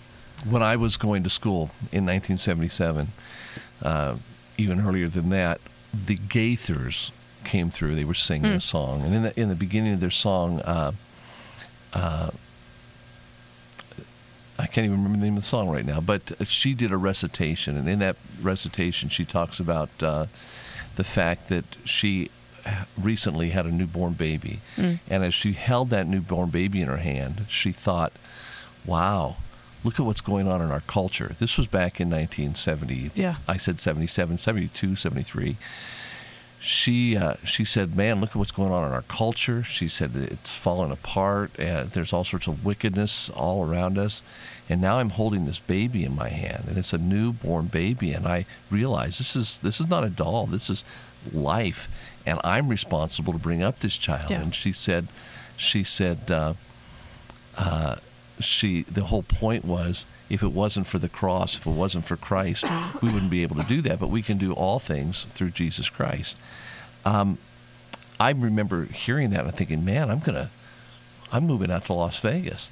[0.49, 3.09] when I was going to school in 1977,
[3.83, 4.17] uh,
[4.59, 5.61] even earlier than that,
[5.93, 7.13] the Gaithers
[7.45, 7.95] came through.
[7.95, 8.57] They were singing Hmm.
[8.57, 10.91] a song, and in the in the beginning of their song, uh,
[11.95, 12.31] uh,
[14.59, 16.97] I can't even remember the name of the song right now, but she did a
[16.97, 20.27] recitation, and in that recitation, she talks about uh,
[20.97, 22.31] the fact that she
[22.99, 24.99] recently had a newborn baby, Mm.
[25.11, 28.13] and as she held that newborn baby in her hand, she thought,
[28.87, 29.37] "Wow."
[29.83, 31.35] Look at what's going on in our culture.
[31.39, 33.11] This was back in 1970.
[33.17, 33.35] Yeah.
[33.47, 35.57] I said 77, 72, 73
[36.65, 40.13] she uh, she said, "Man, look at what's going on in our culture." She said
[40.15, 41.51] it's falling apart.
[41.59, 44.23] And there's all sorts of wickedness all around us,
[44.69, 48.27] and now I'm holding this baby in my hand, and it's a newborn baby, and
[48.27, 50.47] I realize this is this is not a doll.
[50.47, 50.85] This is
[51.35, 51.87] life,
[52.25, 54.31] and I'm responsible to bring up this child.
[54.31, 54.41] Yeah.
[54.41, 55.09] And she said,
[55.59, 56.55] she said, uh,
[57.59, 57.97] uh,
[58.41, 62.17] she the whole point was if it wasn't for the cross, if it wasn't for
[62.17, 62.65] Christ,
[63.03, 64.01] we wouldn't be able to do that.
[64.01, 66.37] But we can do all things through Jesus Christ.
[67.05, 67.39] Um,
[68.19, 70.51] I remember hearing that and thinking, man, I'm gonna,
[71.33, 72.71] I'm moving out to Las Vegas,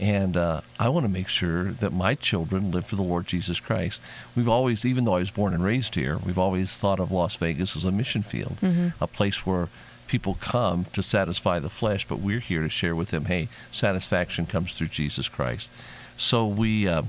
[0.00, 3.60] and uh, I want to make sure that my children live for the Lord Jesus
[3.60, 4.00] Christ.
[4.34, 7.36] We've always, even though I was born and raised here, we've always thought of Las
[7.36, 8.56] Vegas as a mission field,
[9.00, 9.68] a place where
[10.08, 14.46] people come to satisfy the flesh, but we're here to share with them, hey, satisfaction
[14.46, 15.70] comes through Jesus Christ.
[16.16, 17.02] So we uh,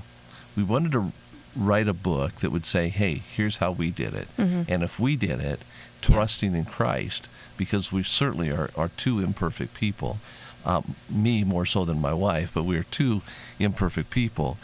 [0.55, 1.11] we wanted to
[1.55, 5.15] write a book that would say, hey, here's how we did it, and if we
[5.15, 5.61] did it,
[6.01, 10.19] trusting in Christ, because we certainly are, are two imperfect people.
[10.65, 13.21] Um, me more so than my wife, but we are two
[13.59, 14.57] imperfect people,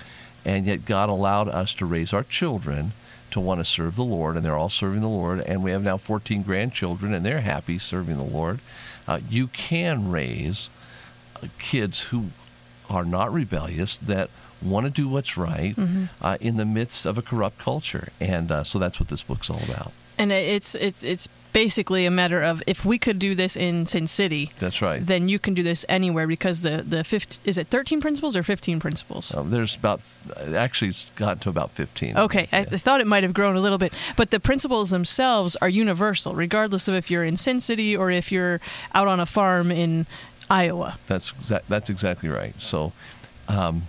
[0.43, 2.91] and yet God allowed us to raise our children
[3.35, 5.41] to want to serve the Lord, and they're all serving the Lord.
[5.41, 8.59] And we have now 14 grandchildren, and they're happy serving the Lord.
[9.09, 10.69] Uh, you can raise
[11.35, 12.27] uh, kids who
[12.89, 14.29] are not rebellious, that
[14.61, 15.75] want to do what's right
[16.21, 18.07] uh, in the midst of a corrupt culture.
[18.21, 19.91] And uh, so that's what this book's all about.
[20.17, 24.07] And it's it's it's basically a matter of if we could do this in Sin
[24.07, 24.99] City, That's right.
[25.05, 28.43] then you can do this anywhere because the the 15, is it 13 principles or
[28.43, 29.33] 15 principles?
[29.33, 30.01] Um, there's about,
[30.53, 32.17] actually, it's gotten to about 15.
[32.17, 32.65] Okay, I, Yeah.
[32.73, 36.35] I thought it might have grown a little bit, but the principles themselves are universal,
[36.35, 38.59] regardless of if you're in Sin City or if you're
[38.93, 40.07] out on a farm in
[40.49, 40.97] Iowa.
[41.07, 42.53] That's exa- that's exactly right.
[42.59, 42.91] So,
[43.47, 43.83] um,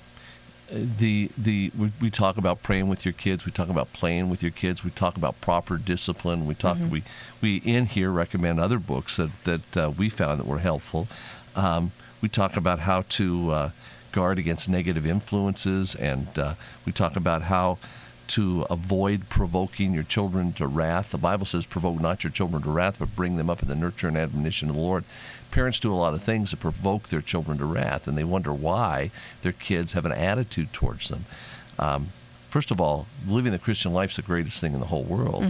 [0.70, 3.44] the the we, we talk about praying with your kids.
[3.44, 4.84] We talk about playing with your kids.
[4.84, 6.46] We talk about proper discipline.
[6.46, 7.02] We talk we
[7.40, 11.08] we in here recommend other books that that uh, we found that were helpful.
[11.54, 13.70] Um, we talk about how to uh,
[14.12, 17.78] guard against negative influences, and uh, we talk about how
[18.28, 21.10] to avoid provoking your children to wrath.
[21.10, 23.76] The Bible says, "Provoke not your children to wrath, but bring them up in the
[23.76, 25.04] nurture and admonition of the Lord."
[25.50, 28.52] Parents do a lot of things that provoke their children to wrath, and they wonder
[28.52, 29.10] why
[29.42, 31.24] their kids have an attitude towards them.
[31.78, 32.08] Um,
[32.50, 35.44] first of all, living the Christian life is the greatest thing in the whole world,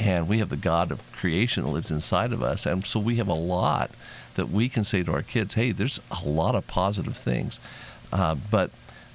[0.00, 3.16] and we have the God of creation that lives inside of us, and so we
[3.16, 3.90] have a lot
[4.34, 5.54] that we can say to our kids.
[5.54, 7.60] Hey, there's a lot of positive things,
[8.12, 8.70] uh, but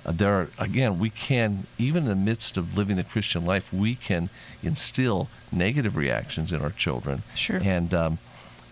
[0.06, 3.94] there are again we can even in the midst of living the christian life we
[3.94, 4.30] can
[4.64, 7.60] instill negative reactions in our children Sure.
[7.62, 8.18] and um,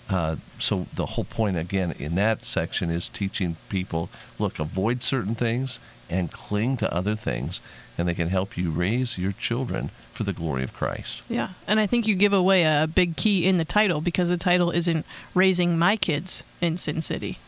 [0.10, 5.36] uh, so the whole point again in that section is teaching people look avoid certain
[5.36, 7.60] things and cling to other things
[7.98, 11.80] and they can help you raise your children for the glory of christ Yeah, and
[11.80, 15.06] I think you give away a big key in the title because the title isn't
[15.34, 17.39] raising my kids in Sin City.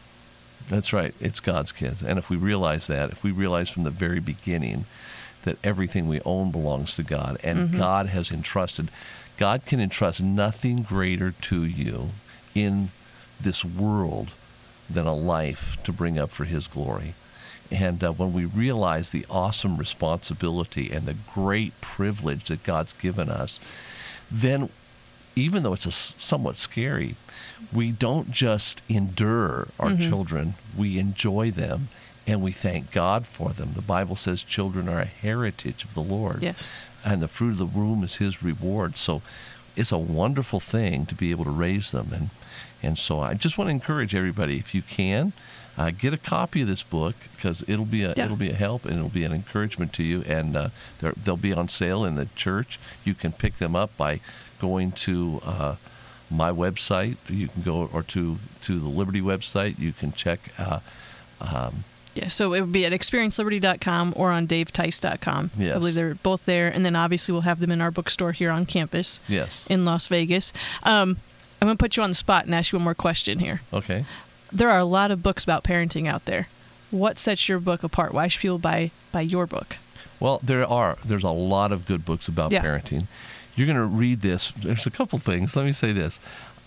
[0.67, 1.13] That's right.
[1.21, 2.03] It's God's kids.
[2.03, 4.83] And if we realize that, if we realize from the very beginning
[5.43, 8.89] that everything we own belongs to God and God has entrusted,
[9.37, 12.09] God can entrust nothing greater to you
[12.57, 12.89] in
[13.39, 14.31] this world
[14.89, 17.13] than a life to bring up for His glory.
[17.69, 23.29] And uh, when we realize the awesome responsibility and the great privilege that God's given
[23.29, 23.59] us,
[24.31, 24.69] then
[25.35, 27.15] even though it's a somewhat scary,
[27.73, 31.89] we don't just endure our children, we enjoy them
[32.25, 33.71] and we thank God for them.
[33.73, 36.41] The Bible says children are a heritage of the Lord.
[36.41, 36.71] Yes.
[37.05, 38.97] And the fruit of the womb is his reward.
[38.97, 39.21] So
[39.77, 42.09] it's a wonderful thing to be able to raise them.
[42.13, 42.29] And,
[42.83, 45.31] and so I just want to encourage everybody, if you can,
[45.77, 48.25] uh, get a copy of this book because it'll be a Yeah.
[48.25, 50.23] it'll be a help and it'll be an encouragement to you.
[50.23, 52.79] And uh, they'll be on sale in the church.
[53.05, 54.19] You can pick them up by
[54.59, 55.75] going to uh,
[56.31, 57.17] my website.
[57.29, 59.77] You can go or to to the Liberty website.
[59.79, 60.39] You can check.
[60.57, 60.79] Uh,
[61.39, 61.83] um,
[62.17, 65.51] Yeah, so it would be at experienceliberty.com or on davetice.com.
[65.57, 65.77] I Yes.
[65.77, 66.67] believe they're both there.
[66.67, 69.65] And then obviously we'll have them in our bookstore here on campus yes.
[69.69, 70.51] in Las Vegas.
[70.83, 71.17] Um,
[71.61, 73.61] I'm going to put you on the spot and ask you one more question here.
[73.73, 74.05] Okay.
[74.51, 76.47] There are a lot of books about parenting out there.
[76.91, 78.13] What sets your book apart?
[78.13, 79.77] Why should people buy, buy your book?
[80.19, 80.97] Well, there are.
[81.05, 82.63] There's a lot of good books about Yeah.
[82.63, 83.07] parenting.
[83.55, 84.51] You're going to read this.
[84.51, 85.55] There's a couple things.
[85.55, 86.19] Let me say this.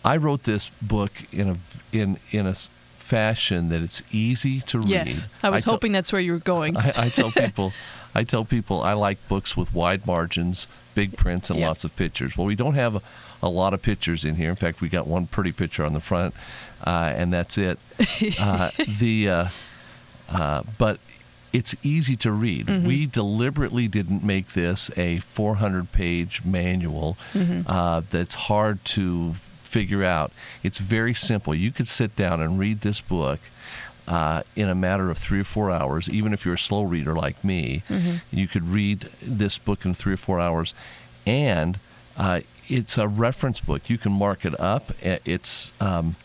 [0.05, 1.57] I wrote this book in a
[1.97, 2.55] in in a
[3.11, 4.89] fashion that it's easy to read.
[4.89, 5.29] Yes.
[5.43, 6.77] I was tell- hoping that's where you were going.
[6.77, 7.73] I, I tell people,
[8.15, 11.69] I tell people I like books with wide margins, big prints, and Yeah.
[11.69, 12.37] lots of pictures.
[12.37, 13.03] Well, we don't have a,
[13.43, 14.51] a lot of pictures in here.
[14.51, 16.35] In fact, we got one pretty picture on the front,
[16.87, 17.79] uh, and that's it.
[18.41, 18.71] Uh,
[19.01, 19.47] the uh,
[20.31, 20.99] uh, but
[21.53, 22.67] it's easy to read.
[22.67, 22.87] Mm-hmm.
[22.87, 27.63] We deliberately didn't make this a 400 page manual Mm-hmm.
[27.67, 29.35] uh, that's hard to
[29.71, 30.33] figure out.
[30.63, 31.55] It's very simple.
[31.55, 33.41] You could sit down and read this book
[34.09, 37.15] uh, in a matter of three or four hours, even if you're a slow reader
[37.15, 37.83] like me.
[38.33, 40.75] You could read this book in three or four hours.
[41.27, 41.79] And
[42.17, 43.89] uh, it's a reference book.
[43.89, 44.91] You can mark it up.
[45.03, 45.73] It's.
[45.81, 46.17] Um,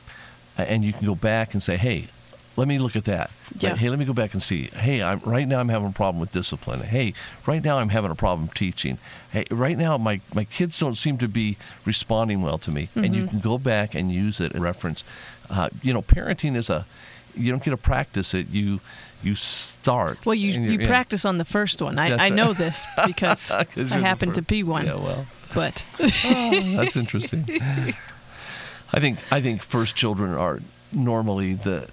[0.58, 2.08] and you can go back and say, "Hey,
[2.57, 3.31] let me look at that.
[3.59, 3.71] Yeah.
[3.71, 4.67] Like, hey, let me go back and see.
[4.67, 5.59] Hey, I'm right now.
[5.59, 6.79] I'm having a problem with discipline.
[6.81, 7.13] Hey,
[7.45, 8.97] right now I'm having a problem teaching.
[9.31, 12.89] Hey, right now my my kids don't seem to be responding well to me.
[12.95, 13.13] And Mm-hmm.
[13.13, 15.03] you can go back and use it as reference.
[15.49, 16.85] Uh, you know, parenting is a
[17.35, 18.47] you don't get to practice it.
[18.49, 18.79] You
[19.23, 20.23] you start.
[20.25, 21.97] Well, you, you practice on the first one.
[21.99, 22.33] I, I right.
[22.33, 23.65] know this because I
[23.97, 24.85] happen to be one.
[24.85, 27.43] Yeah, well, But that's interesting.
[28.93, 30.59] I think I think first children are
[30.93, 31.89] normally the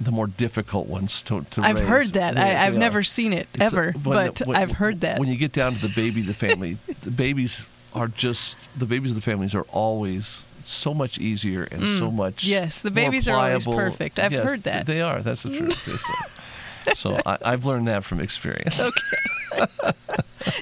[0.00, 1.88] the more difficult ones to, to I've raise.
[1.88, 2.34] heard that.
[2.36, 5.18] They- I, I've they never seen it It's, ever, when but when- I've heard that.
[5.18, 9.10] When you get down to the baby the family, the babies are just the babies
[9.10, 12.48] of the families are always so much easier and so much Mm.
[12.48, 14.18] Yes, the babies are always perfect.
[14.18, 14.86] I've Yes, heard that.
[14.86, 15.20] they are.
[15.22, 16.94] That's the truth.
[16.96, 18.80] so I, I've learned that from experience.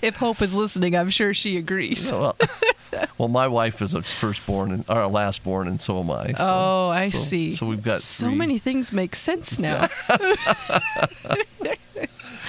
[0.03, 2.11] If Hope is listening, I'm sure she agrees.
[2.13, 2.37] well,
[3.19, 6.29] well, my wife is a firstborn and or a lastborn, and so am I.
[6.29, 7.53] So, oh, I so- see.
[7.53, 9.89] So we've got so three- many things make sense now.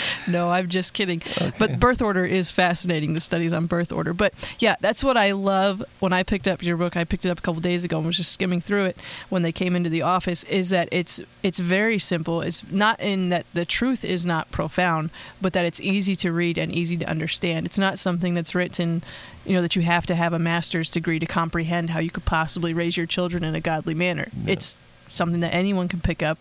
[0.27, 1.21] no, I'm just kidding.
[1.59, 3.13] But birth order is fascinating.
[3.13, 4.13] The studies on birth order.
[4.13, 5.83] But yeah, that's what I love.
[5.99, 8.05] When I picked up your book, I picked it up a couple days ago and
[8.05, 8.97] was just skimming through it
[9.29, 10.43] when they came into the office.
[10.45, 12.41] Is that it's it's very simple.
[12.41, 15.09] It's not in that the truth is not profound,
[15.41, 17.65] but that it's easy to read and easy to understand.
[17.65, 19.03] It's not something that's written
[19.45, 22.25] you know that you have to have a master's degree to comprehend how you could
[22.25, 24.27] possibly raise your children in a godly manner.
[24.45, 24.75] It's
[25.13, 26.37] something that anyone can pick up.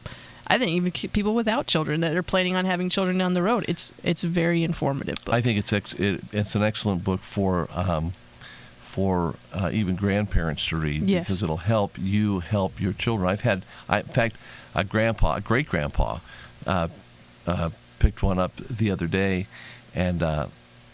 [0.49, 3.65] I think even people without children that are planning on having children down the road.
[3.69, 5.35] It's it's a very informative book.
[5.35, 8.13] I think it's ex- it, it's an excellent book for um,
[8.81, 11.25] for uh, even grandparents to read Yes.
[11.27, 13.29] because it'll help you help your children.
[13.29, 14.37] I've had, I, in fact,
[14.75, 16.19] a grandpa, a great grandpa,
[16.67, 16.89] uh,
[17.47, 19.47] uh, picked one up the other day,
[19.95, 20.47] and uh,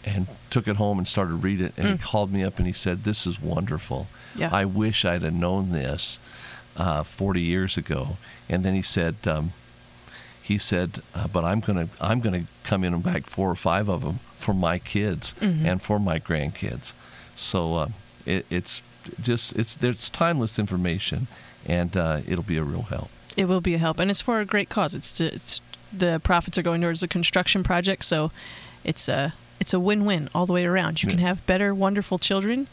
[0.05, 1.73] and took it home and started reading it.
[1.77, 4.07] And he called me up and he said, "This is wonderful.
[4.35, 4.49] Yeah.
[4.51, 6.19] I wish I'd have known this
[6.77, 8.17] uh, 40 years ago."
[8.49, 9.15] And then he said.
[9.27, 9.53] Um,
[10.45, 13.87] he said, uh, "But I'm gonna I'm gonna come in and back four or five
[13.87, 16.91] of them for my kids and for my grandkids."
[17.37, 17.87] So uh,
[18.25, 18.81] it, it's
[19.21, 21.27] just it's there's timeless information,
[21.65, 23.09] and uh, it'll be a real help.
[23.37, 24.93] It will be a help, and it's for a great cause.
[24.93, 28.31] It's, to, it's the profits are going towards a construction project, so
[28.83, 31.03] it's a it's a win-win all the way around.
[31.03, 32.67] You can have better, wonderful children,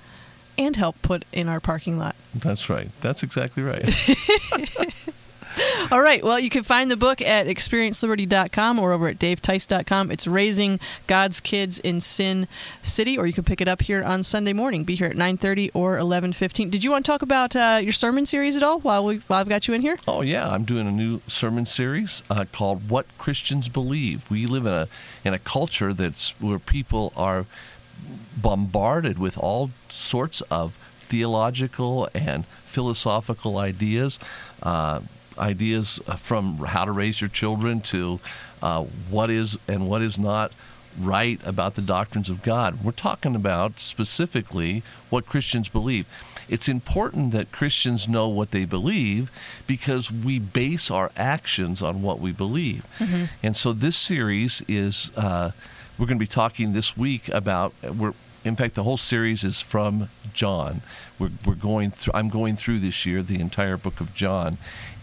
[0.61, 2.15] and help put in our parking lot.
[2.35, 2.89] That's right.
[3.01, 3.83] That's exactly right.
[5.91, 6.23] All right.
[6.23, 10.11] Well, you can find the book at experienceliberty.com or over at daveteis.com.
[10.11, 12.47] It's Raising God's Kids in Sin
[12.83, 14.85] City, or you can pick it up here on Sunday morning.
[14.85, 16.71] Be here at 9.30 or 11.15.
[16.71, 19.41] Did you want to talk about uh, your sermon series at all while, we, while
[19.41, 19.99] I've got you in here?
[20.07, 24.67] Oh yeah, I'm doing a new sermon series uh, called "What Christians Believe." We live
[24.67, 24.89] in a
[25.25, 27.47] in a culture that's where people are
[28.37, 34.19] bombarded with all sorts of theological and philosophical ideas,
[34.63, 35.01] uh,
[35.39, 38.21] ideas from how to raise your children to
[38.63, 40.53] uh, what is and what is not
[40.99, 42.85] right about the doctrines of God.
[42.85, 46.07] We're talking about specifically what Christians believe.
[46.49, 49.31] It's important that Christians know what they believe
[49.69, 52.85] because we base our actions on what we believe.
[53.43, 55.53] And so this series is, uh,
[56.01, 59.61] we're going to be talking this week about, we're, in fact, the whole series is
[59.61, 60.81] from John.
[61.19, 64.57] We're, we're going through, I'm going through this year the entire book of John.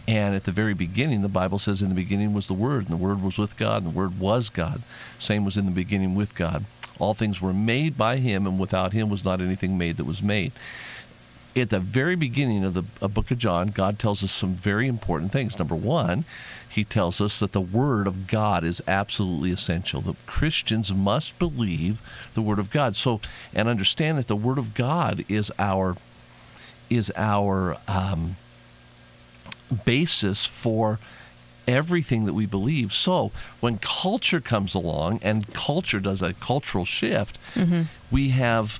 [0.07, 2.99] And at the very beginning, the Bible says, In the beginning was the Word, and
[2.99, 4.81] the Word was with God, and the Word was God.
[5.19, 6.65] Same was in the beginning with God.
[6.97, 10.23] All things were made by Him, and without Him was not anything made that was
[10.23, 10.51] made.
[11.55, 15.31] At the very beginning of the book of John, God tells us some very important
[15.31, 15.59] things.
[15.59, 16.25] Number one,
[16.69, 20.01] He tells us that the Word of God is absolutely essential.
[20.01, 22.01] That Christians must believe
[22.33, 22.95] the Word of God.
[22.95, 23.19] So,
[23.53, 25.95] and understand that the Word of God is our
[26.89, 28.37] is our um,
[29.85, 30.99] basis for
[31.67, 32.93] everything that we believe.
[32.93, 37.37] So when culture comes along and culture does a cultural shift,
[38.09, 38.79] we have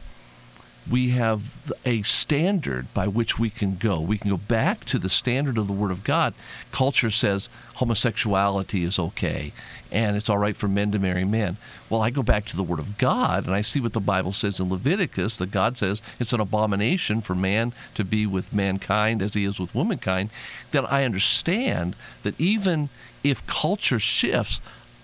[0.89, 3.99] we have a standard by which we can go.
[3.99, 6.33] We can go back to the standard of the Word of God.
[6.71, 9.51] Culture says homosexuality is okay
[9.91, 11.57] and it's all right for men to marry men.
[11.89, 14.33] Well, I go back to the Word of God and I see what the Bible
[14.33, 19.21] says in Leviticus that God says it's an abomination for man to be with mankind
[19.21, 20.29] as he is with womankind.
[20.71, 22.89] Then I understand that even
[23.23, 24.59] if culture shifts,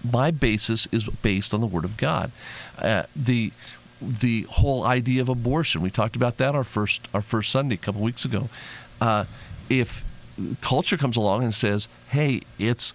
[0.10, 2.32] my basis is based on the Word of God.
[2.78, 3.52] Uh, the
[4.08, 5.82] the whole idea of abortion.
[5.82, 8.50] We talked about that our first our first Sunday a couple weeks ago.
[9.02, 9.26] Uh,
[9.70, 10.04] if
[10.62, 12.94] culture comes along and says, "Hey, it's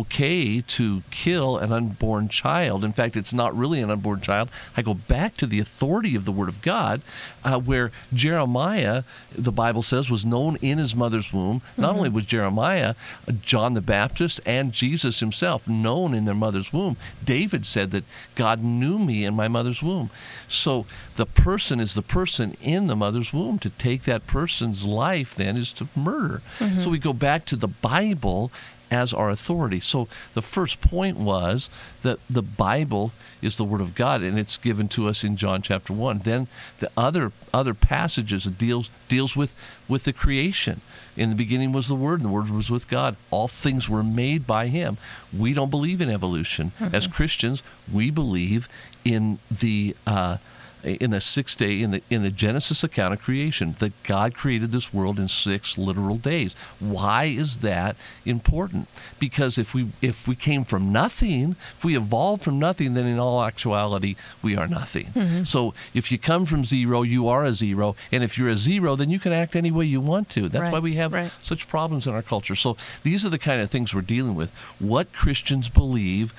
[0.00, 4.48] okay to kill an unborn child," in fact, it's not really an unborn child.
[4.76, 7.02] I go back to the authority of the Word of God,
[7.44, 9.02] uh, where Jeremiah,
[9.36, 11.62] the Bible says, was known in his mother's womb.
[11.76, 12.94] Not only was Jeremiah,
[13.42, 16.96] John the Baptist, and Jesus himself known in their mother's womb.
[17.24, 20.10] David said that God knew me in my mother's womb.
[20.48, 23.58] So the person is the person in the mother's womb.
[23.60, 26.42] To take that person's life then is to murder.
[26.80, 28.50] So we go back to the Bible
[28.92, 29.80] as our authority.
[29.80, 31.70] So the first point was
[32.02, 35.62] that the Bible is the Word of God, and it's given to us in John
[35.62, 36.18] chapter one.
[36.18, 36.46] Then
[36.78, 39.54] the other other passages deals deals with
[39.88, 40.82] with the creation.
[41.16, 43.16] In the beginning was the Word, and the Word was with God.
[43.30, 44.98] All things were made by Him.
[45.36, 47.62] We don't believe in evolution as Christians.
[47.92, 48.68] We believe
[49.04, 50.36] in the uh,
[50.84, 54.72] in the sixth day in the in the Genesis account of creation that God created
[54.72, 56.54] this world in six literal days.
[56.80, 58.88] Why is that important?
[59.18, 63.18] Because if we if we came from nothing, if we evolved from nothing, then in
[63.18, 65.06] all actuality we are nothing.
[65.06, 65.44] Mm-hmm.
[65.44, 68.96] So if you come from zero, you are a zero, and if you're a zero,
[68.96, 70.48] then you can act any way you want to.
[70.48, 71.30] That's why we have right.
[71.42, 72.56] such problems in our culture.
[72.56, 74.50] So these are the kind of things we're dealing with.
[74.78, 76.34] What Christians believe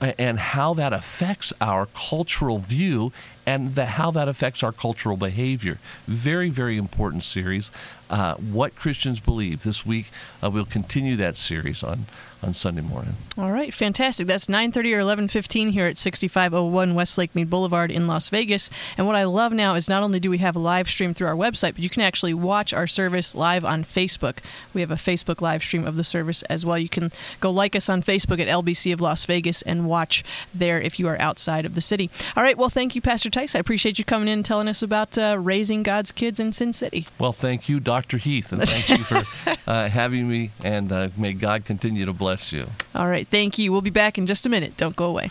[0.00, 3.12] and how that affects our cultural view
[3.46, 5.78] and the, how that affects our cultural behavior.
[6.06, 7.70] Very, very important series.
[8.10, 9.62] Uh, what Christians believe.
[9.62, 10.06] This week,
[10.42, 12.06] uh, we'll continue that series on,
[12.46, 13.14] on Sunday morning.
[13.36, 14.26] All right, fantastic.
[14.26, 18.70] That's 9:30 or 11:15 here at 6501 West Lake Mead Boulevard in Las Vegas.
[18.96, 21.26] And what I love now is not only do we have a live stream through
[21.26, 24.38] our website, but you can actually watch our service live on Facebook.
[24.72, 26.78] We have a Facebook live stream of the service as well.
[26.78, 30.22] You can go like us on Facebook at LBC of Las Vegas and watch
[30.54, 32.08] there if you are outside of the city.
[32.36, 33.56] All right, well, thank you, Pastor Teis.
[33.56, 36.72] I appreciate you coming in and telling us about uh, raising God's kids in Sin
[36.72, 37.08] City.
[37.18, 38.18] Well, thank you, Dr.
[38.18, 39.22] Heath, and thank you for
[39.70, 40.50] uh, having me.
[40.62, 42.66] And uh, may God continue to bless you.
[42.94, 43.72] All right, thank you.
[43.72, 44.76] We'll be back in just a minute.
[44.76, 45.30] Don't go away.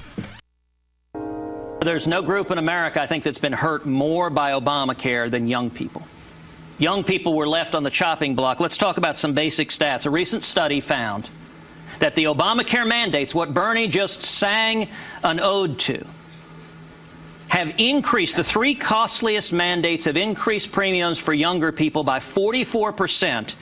[1.82, 5.70] There's no group in America, I think, that's been hurt more by Obamacare than young
[5.70, 6.02] people.
[6.80, 8.60] Young people were left on the chopping block.
[8.60, 10.06] Let's talk about some basic stats.
[10.06, 11.30] A recent study found
[12.00, 14.90] that the Obamacare mandates, what Bernie just sang
[15.24, 16.06] an ode to,
[17.48, 23.56] have increased, the three costliest mandates have increased premiums for younger people by 44 percent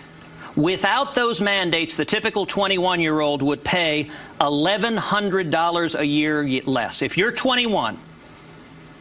[0.56, 7.02] Without those mandates, the typical 21 year old would pay $1,100 a year less.
[7.02, 7.98] If you're 21,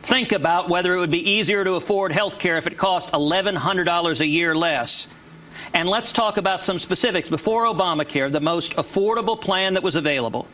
[0.02, 4.20] think about whether it would be easier to afford health care if it cost $1,100
[4.20, 5.08] a year less.
[5.74, 7.28] And let's talk about some specifics.
[7.28, 10.48] Before Obamacare, the most affordable plan that was available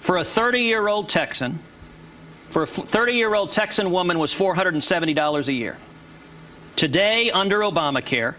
[0.00, 1.58] for a 30 year old Texan,
[2.50, 5.76] for a 30 year old Texan woman was $470 a year.
[6.76, 8.34] Today, under Obamacare,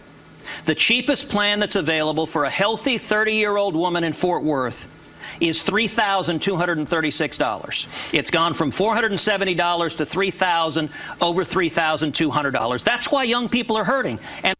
[0.65, 4.91] the cheapest plan that's available for a healthy 30 year old woman in Fort Worth
[5.39, 8.13] is $3,236.
[8.13, 10.89] It's gone from $470 to 3,000,
[11.21, 12.83] over $3,200.
[12.83, 14.19] That's why young people are hurting.
[14.43, 14.55] And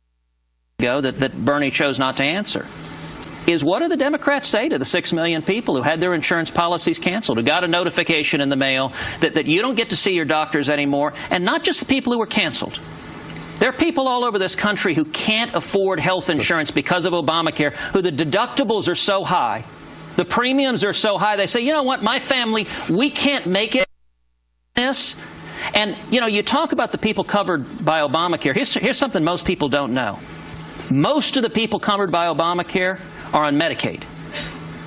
[0.80, 2.66] go that, that Bernie chose not to answer
[3.48, 6.50] is what do the Democrats say to the six million people who had their insurance
[6.50, 9.96] policies canceled, who got a notification in the mail that, that you don't get to
[9.96, 12.80] see your doctors anymore, and not just the people who were canceled.
[13.64, 17.72] There are people all over this country who can't afford health insurance because of Obamacare,
[17.72, 19.64] who the deductibles are so high,
[20.18, 23.78] the premiums are so high, they say, you know what, my family, we can't make
[23.78, 23.88] it
[24.74, 25.16] this.
[25.74, 28.54] And, you know, you talk about the people covered by Obamacare.
[28.54, 30.20] Here's, here's something most people don't know.
[30.92, 33.00] Most of the people covered by Obamacare
[33.32, 34.04] are on Medicaid.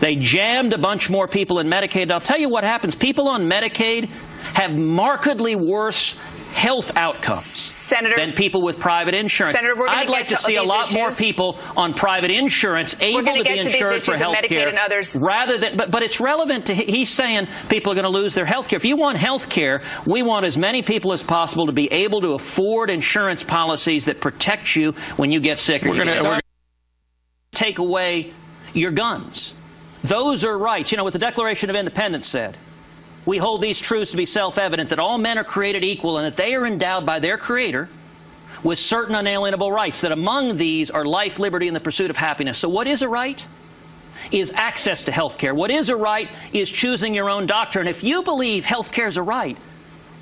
[0.01, 2.11] They jammed a bunch more people in Medicaid.
[2.11, 2.95] I'll tell you what happens.
[2.95, 4.11] People on Medicaid
[4.53, 6.15] have markedly worse
[6.57, 9.55] health outcomes Senator, than people with private insurance.
[9.55, 10.95] Senator, we're I'd like to, to see a lot issues.
[10.95, 14.73] more people on private insurance able to, to be to insured for health care
[15.21, 18.47] rather than but, but it's relevant to he's saying people are going to lose their
[18.47, 18.79] health care.
[18.79, 22.23] If you want health care, we want as many people as possible to be able
[22.23, 25.83] to afford insurance policies that protect you when you get sick.
[25.83, 26.41] We're going to
[27.53, 28.33] take away
[28.73, 29.53] your guns.
[30.03, 30.91] Those are rights.
[30.91, 32.57] You know what the Declaration of Independence said
[33.27, 36.27] we hold these truths to be self evident that all men are created equal and
[36.27, 37.89] that they are endowed by their Creator
[38.63, 42.59] with certain unalienable rights, that among these are life, liberty, and the pursuit of happiness.
[42.59, 43.47] So, what is a right?
[44.31, 45.55] Is access to health care.
[45.55, 47.81] What is a right is choosing your own doctor.
[47.81, 49.57] And if you believe health care is a right,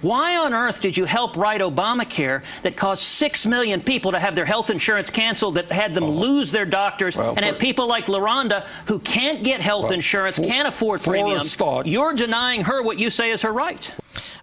[0.04, 4.34] why on earth did you help write Obamacare that caused six million people to have
[4.34, 8.06] their health insurance canceled, that had them lose their doctors, well, and had people like
[8.06, 11.56] LaRonda who can't get health well, insurance, for, can't afford premiums?
[11.86, 13.92] You're denying her what you say is her right.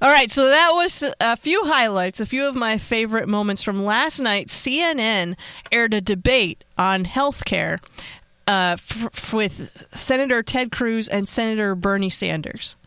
[0.01, 3.86] All right, so that was a few highlights, a few of my favorite moments from
[3.86, 4.47] last night.
[4.47, 5.36] CNN
[5.72, 7.80] aired a debate on health care
[8.47, 12.78] uh, f- f- with Senator Ted Cruz and Senator Bernie Sanders.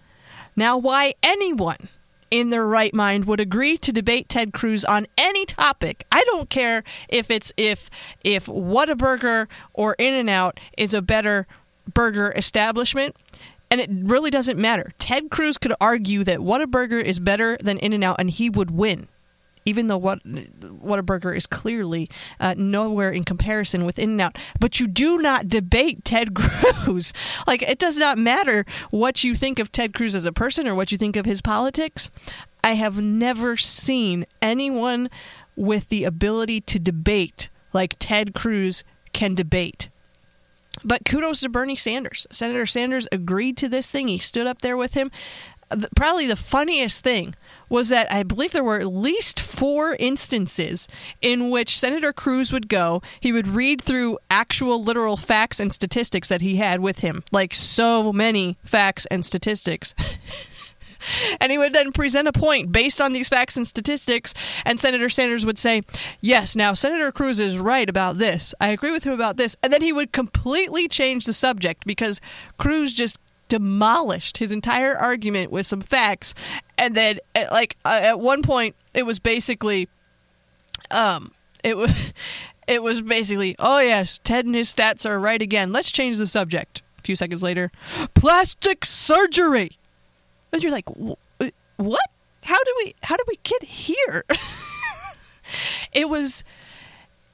[0.57, 1.89] Now, why anyone
[2.35, 6.05] in their right mind would agree to debate Ted Cruz on any topic.
[6.11, 7.89] I don't care if it's if
[8.25, 11.47] if Whataburger or In-N-Out is a better
[11.93, 13.15] burger establishment.
[13.71, 14.93] And it really doesn't matter.
[14.99, 19.07] Ted Cruz could argue that Whataburger is better than In-N-Out and he would win
[19.65, 22.09] even though what Whataburger is clearly
[22.41, 24.37] uh, nowhere in comparison with In-N-Out.
[24.61, 27.13] But you do not debate Ted Cruz.
[27.47, 30.75] like it does not matter what you think of Ted Cruz as a person or
[30.75, 32.11] what you think of his politics.
[32.63, 35.11] I have never seen anyone
[35.57, 39.91] with the ability to debate like Ted Cruz can debate.
[40.83, 42.27] But kudos to Bernie Sanders.
[42.31, 44.09] Senator Sanders agreed to this thing.
[44.09, 45.11] He stood up there with him
[45.97, 47.35] probably the funniest thing
[47.69, 50.89] was that I believe there were at least four instances
[51.21, 53.03] in which Senator Cruz would go.
[53.21, 57.55] He would read through actual literal facts and statistics that he had with him, like
[57.55, 59.95] so many facts and statistics.
[61.41, 65.09] and he would then present a point based on these facts and statistics, and Senator
[65.09, 65.83] Sanders would say,
[66.21, 68.55] Yes, now Senator Cruz is right about this.
[68.61, 69.57] I agree with him about this.
[69.63, 72.21] And then he would completely change the subject because
[72.59, 73.19] Cruz just
[73.49, 76.35] demolished his entire argument with some facts,
[76.79, 79.89] and then at, like uh, at one point it was basically,
[80.91, 81.33] um,
[81.63, 82.13] it was.
[82.67, 85.71] It was basically, oh yes, Ted and his stats are right again.
[85.71, 86.81] Let's change the subject.
[86.97, 87.71] A few seconds later,
[88.15, 89.73] plastic surgery.
[90.51, 90.89] And you're like,
[91.77, 92.11] what?
[92.43, 94.25] How do we how do we get here?
[95.93, 96.45] it was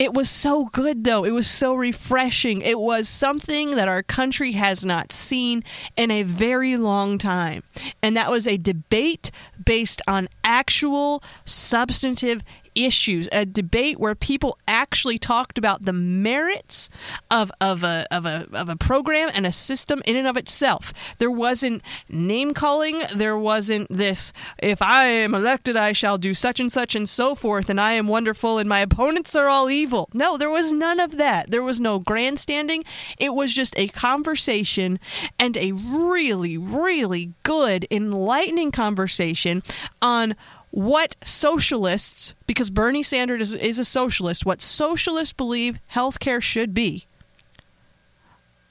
[0.01, 1.25] it was so good though.
[1.25, 2.63] It was so refreshing.
[2.63, 5.63] It was something that our country has not seen
[5.95, 7.63] in a very long time.
[8.03, 9.31] And that was a debate
[9.63, 12.43] based on actual substantive
[12.75, 16.89] issues, a debate where people actually talked about the merits
[17.31, 20.93] of, of, a, of, a, of a program and a system in and of itself.
[21.19, 26.61] There wasn't name calling, there wasn't this, if I am elected, I shall do such
[26.61, 30.09] and such and so forth, and I am wonderful, and my opponents are all evil.
[30.13, 31.51] No, there was none of that.
[31.51, 32.85] There was no grandstanding.
[33.19, 34.99] It was just a conversation
[35.39, 39.63] and a really, really good, enlightening conversation
[40.01, 40.35] on
[40.71, 47.07] what socialists, because Bernie Sanders is, is, a socialist, what socialists believe healthcare should be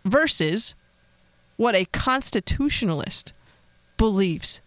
[0.06, 0.76] versus
[1.58, 3.34] what a constitutionalist
[3.98, 4.62] believes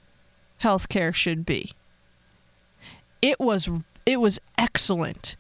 [0.61, 1.73] healthcare should be.
[3.23, 3.69] It was
[4.05, 5.37] it was excellent.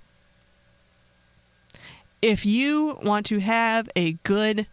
[2.23, 4.67] If you want to have a good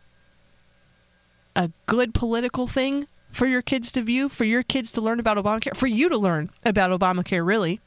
[1.55, 5.37] a good political thing, for your kids to view, for your kids to learn about
[5.37, 7.79] Obamacare, for you to learn about Obamacare, really,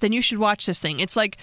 [0.00, 1.00] then you should watch this thing.
[1.00, 1.38] It's like,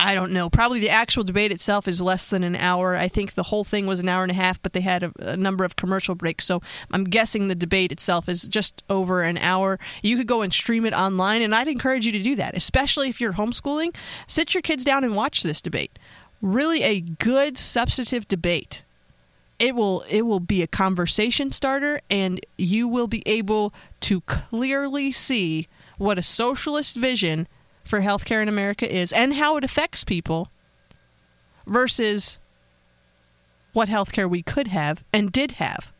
[0.00, 2.96] I don't know, probably the actual debate itself is less than an hour.
[2.96, 5.12] I think the whole thing was an hour and a half, but they had a,
[5.18, 6.44] a number of commercial breaks.
[6.44, 6.60] So
[6.90, 9.78] I'm guessing the debate itself is just over an hour.
[10.02, 13.10] You could go and stream it online, and I'd encourage you to do that, especially
[13.10, 13.94] if you're homeschooling.
[14.26, 15.96] Sit your kids down and watch this debate.
[16.40, 18.82] Really a good substantive debate
[19.62, 25.12] it will it will be a conversation starter and you will be able to clearly
[25.12, 27.46] see what a socialist vision
[27.84, 30.48] for healthcare in America is and how it affects people
[31.64, 32.40] versus
[33.72, 35.92] what healthcare we could have and did have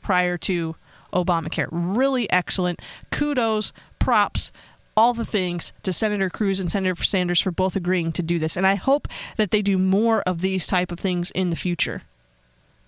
[0.00, 0.76] prior to
[1.12, 1.66] Obamacare.
[1.72, 2.80] Really excellent.
[3.10, 4.52] Kudos, props,
[4.96, 8.56] all the things to Senator Cruz and Senator Sanders for both agreeing to do this.
[8.56, 12.02] And I hope that they do more of these type of things in the future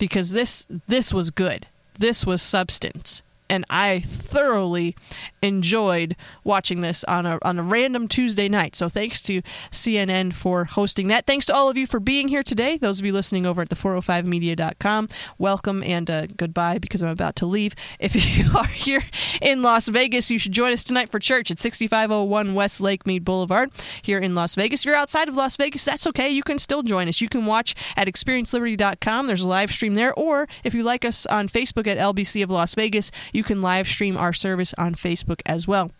[0.03, 1.65] because this this was good.
[1.97, 4.95] This was substance and I thoroughly
[5.41, 8.75] enjoyed watching this on a on a random Tuesday night.
[8.75, 9.41] So thanks to
[9.71, 11.25] CNN for hosting that.
[11.25, 12.77] Thanks to all of you for being here today.
[12.77, 17.35] Those of you listening over at the 405media.com, welcome and uh, goodbye because I'm about
[17.37, 17.75] to leave.
[18.03, 19.01] If you are here
[19.41, 23.23] in Las Vegas, you should join us tonight for church at 6501 West Lake Mead
[23.23, 23.71] Boulevard
[24.01, 24.81] here in Las Vegas.
[24.81, 26.29] If you're outside of Las Vegas, that's okay.
[26.29, 27.21] You can still join us.
[27.21, 29.27] You can watch at experienceliberty.com.
[29.27, 32.49] There's a live stream there, or if you like us on Facebook at LBC of
[32.49, 35.91] Las Vegas, you can live stream our service on Facebook as well.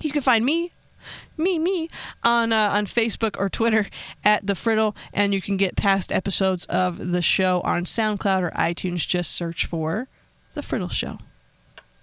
[0.00, 0.72] You can find me
[1.36, 1.88] me me
[2.24, 3.86] on uh, on Facebook or Twitter
[4.24, 8.50] at the Friddle, and you can get past episodes of the show on SoundCloud or
[8.50, 9.06] iTunes.
[9.06, 10.08] Just search for
[10.54, 11.18] the Friddle Show,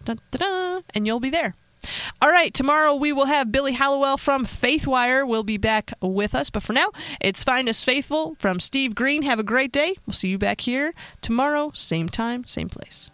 [0.04, 1.56] dun, dun, dun, and you'll be there.
[2.22, 6.50] All right, tomorrow we will have Billy Hallowell from Faithwire will be back with us.
[6.50, 6.88] But for now,
[7.22, 9.22] it's Find Us Faithful from Steve Green.
[9.22, 9.96] Have a great day.
[10.08, 13.12] We'll see you back here tomorrow, same time, same place.